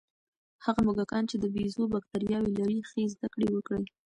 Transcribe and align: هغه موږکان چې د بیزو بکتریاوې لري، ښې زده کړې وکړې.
هغه 0.65 0.79
موږکان 0.87 1.23
چې 1.31 1.35
د 1.39 1.45
بیزو 1.53 1.83
بکتریاوې 1.93 2.51
لري، 2.59 2.79
ښې 2.89 3.03
زده 3.13 3.27
کړې 3.33 3.47
وکړې. 3.51 3.85